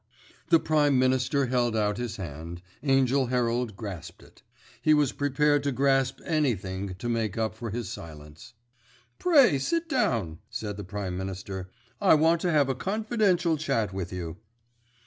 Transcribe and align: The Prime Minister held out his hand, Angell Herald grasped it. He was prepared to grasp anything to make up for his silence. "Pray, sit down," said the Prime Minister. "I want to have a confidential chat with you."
The 0.49 0.57
Prime 0.59 0.97
Minister 0.97 1.45
held 1.45 1.75
out 1.75 1.97
his 1.99 2.15
hand, 2.15 2.63
Angell 2.81 3.27
Herald 3.27 3.75
grasped 3.77 4.23
it. 4.23 4.41
He 4.81 4.95
was 4.95 5.11
prepared 5.11 5.61
to 5.61 5.71
grasp 5.71 6.19
anything 6.25 6.95
to 6.95 7.07
make 7.07 7.37
up 7.37 7.53
for 7.53 7.69
his 7.69 7.87
silence. 7.87 8.55
"Pray, 9.19 9.59
sit 9.59 9.87
down," 9.87 10.39
said 10.49 10.75
the 10.77 10.83
Prime 10.83 11.15
Minister. 11.15 11.69
"I 12.01 12.15
want 12.15 12.41
to 12.41 12.51
have 12.51 12.67
a 12.67 12.73
confidential 12.73 13.57
chat 13.57 13.93
with 13.93 14.11
you." 14.11 14.37